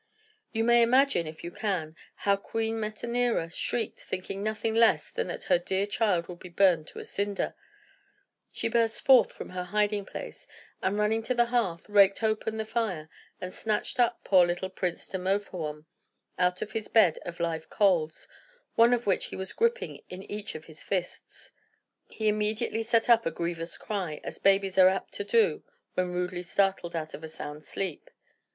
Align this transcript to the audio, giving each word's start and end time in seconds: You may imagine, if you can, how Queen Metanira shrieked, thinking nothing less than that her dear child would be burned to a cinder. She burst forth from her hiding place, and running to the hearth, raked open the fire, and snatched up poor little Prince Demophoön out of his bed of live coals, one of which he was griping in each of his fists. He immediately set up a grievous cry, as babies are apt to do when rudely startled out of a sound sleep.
You 0.51 0.63
may 0.63 0.81
imagine, 0.81 1.27
if 1.27 1.43
you 1.43 1.51
can, 1.51 1.95
how 2.15 2.35
Queen 2.35 2.79
Metanira 2.79 3.51
shrieked, 3.55 3.99
thinking 4.01 4.41
nothing 4.41 4.73
less 4.73 5.11
than 5.11 5.27
that 5.27 5.43
her 5.43 5.59
dear 5.59 5.85
child 5.85 6.27
would 6.27 6.39
be 6.39 6.49
burned 6.49 6.87
to 6.87 6.97
a 6.97 7.05
cinder. 7.05 7.53
She 8.51 8.67
burst 8.67 9.05
forth 9.05 9.31
from 9.31 9.51
her 9.51 9.65
hiding 9.65 10.05
place, 10.05 10.47
and 10.81 10.97
running 10.97 11.21
to 11.21 11.35
the 11.35 11.45
hearth, 11.53 11.87
raked 11.87 12.23
open 12.23 12.57
the 12.57 12.65
fire, 12.65 13.11
and 13.39 13.53
snatched 13.53 13.99
up 13.99 14.23
poor 14.23 14.43
little 14.47 14.71
Prince 14.71 15.07
Demophoön 15.07 15.85
out 16.39 16.63
of 16.63 16.71
his 16.71 16.87
bed 16.87 17.19
of 17.23 17.39
live 17.39 17.69
coals, 17.69 18.27
one 18.73 18.93
of 18.95 19.05
which 19.05 19.25
he 19.25 19.35
was 19.35 19.53
griping 19.53 20.01
in 20.09 20.23
each 20.23 20.55
of 20.55 20.65
his 20.65 20.81
fists. 20.81 21.51
He 22.09 22.27
immediately 22.27 22.81
set 22.81 23.07
up 23.07 23.27
a 23.27 23.29
grievous 23.29 23.77
cry, 23.77 24.19
as 24.23 24.39
babies 24.39 24.79
are 24.79 24.87
apt 24.89 25.13
to 25.13 25.23
do 25.23 25.61
when 25.93 26.09
rudely 26.11 26.41
startled 26.41 26.95
out 26.95 27.13
of 27.13 27.23
a 27.23 27.27
sound 27.27 27.63
sleep. 27.63 28.09